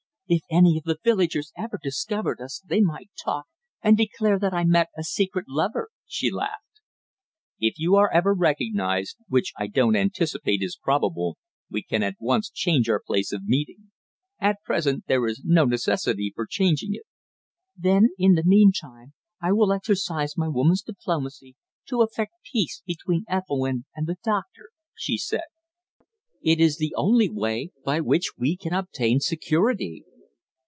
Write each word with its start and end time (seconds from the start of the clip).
"If 0.33 0.43
any 0.49 0.77
of 0.77 0.83
the 0.85 0.95
villagers 1.03 1.51
ever 1.57 1.77
discovered 1.83 2.39
us 2.39 2.63
they 2.65 2.79
might 2.79 3.09
talk, 3.21 3.47
and 3.81 3.97
declare 3.97 4.39
that 4.39 4.53
I 4.53 4.63
met 4.63 4.87
a 4.97 5.03
secret 5.03 5.43
lover," 5.49 5.89
she 6.07 6.31
laughed. 6.31 6.79
"If 7.59 7.73
you 7.77 7.97
are 7.97 8.09
ever 8.13 8.33
recognised, 8.33 9.17
which 9.27 9.51
I 9.57 9.67
don't 9.67 9.97
anticipate 9.97 10.61
is 10.63 10.79
probable, 10.81 11.35
we 11.69 11.83
can 11.83 12.01
at 12.01 12.15
once 12.17 12.49
change 12.49 12.87
our 12.87 13.01
place 13.05 13.33
of 13.33 13.43
meeting. 13.43 13.91
At 14.39 14.63
present 14.63 15.03
there 15.07 15.27
is 15.27 15.41
no 15.43 15.65
necessity 15.65 16.31
for 16.33 16.47
changing 16.49 16.91
it." 16.95 17.03
"Then, 17.75 18.11
in 18.17 18.35
the 18.35 18.43
meantime, 18.45 19.11
I 19.41 19.51
will 19.51 19.73
exercise 19.73 20.37
my 20.37 20.47
woman's 20.47 20.81
diplomacy 20.81 21.55
to 21.89 22.03
effect 22.03 22.31
peace 22.49 22.81
between 22.85 23.25
Ethelwynn 23.27 23.83
and 23.93 24.07
the 24.07 24.15
doctor," 24.23 24.69
she 24.95 25.17
said. 25.17 25.49
"It 26.41 26.61
is 26.61 26.77
the 26.77 26.93
only 26.95 27.27
way 27.29 27.71
by 27.83 27.99
which 27.99 28.31
we 28.37 28.55
can 28.55 28.71
obtain 28.71 29.19
security." 29.19 30.05